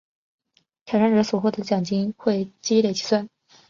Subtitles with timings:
[0.83, 3.29] 挑战者所得的奖金会累积计算。